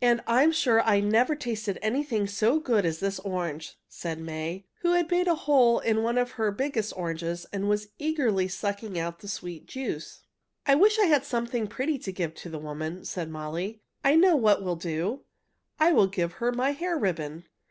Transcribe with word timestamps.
"And 0.00 0.22
I'm 0.26 0.50
sure 0.50 0.80
I 0.80 0.98
never 1.00 1.36
tasted 1.36 1.78
anything 1.82 2.26
so 2.26 2.58
good 2.58 2.86
as 2.86 3.00
this 3.00 3.18
orange!" 3.18 3.76
said 3.86 4.18
May, 4.18 4.64
who 4.80 4.92
had 4.94 5.10
made 5.10 5.28
a 5.28 5.34
hole 5.34 5.78
in 5.80 6.02
one 6.02 6.16
of 6.16 6.30
her 6.40 6.50
biggest 6.50 6.94
oranges 6.96 7.44
and 7.52 7.68
was 7.68 7.88
eagerly 7.98 8.48
sucking 8.48 8.98
out 8.98 9.18
the 9.18 9.28
sweet 9.28 9.66
juice. 9.66 10.22
"I 10.66 10.74
wish 10.74 10.98
I 10.98 11.04
had 11.04 11.26
something 11.26 11.66
pretty 11.66 11.98
to 11.98 12.12
give 12.12 12.32
the 12.42 12.58
woman," 12.58 13.04
said 13.04 13.28
Molly. 13.28 13.82
"I 14.02 14.16
know 14.16 14.36
what 14.36 14.60
I 14.60 14.60
will 14.62 14.76
do! 14.76 15.24
I 15.78 15.92
will 15.92 16.06
give 16.06 16.32
her 16.40 16.50
my 16.50 16.70
hair 16.72 16.96
ribbon. 16.96 17.44